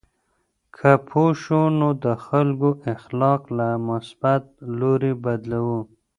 [0.75, 4.43] که پوه شو، نو د خلکو اخلاق له مثبت
[4.79, 5.79] لوري بدلوو.